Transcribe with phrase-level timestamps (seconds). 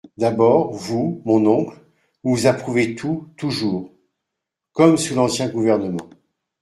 [0.17, 1.77] D’abord, vous, mon oncle,
[2.23, 3.93] vous approuvez tout, toujours…
[4.73, 6.09] comme sous l’ancien gouvernement…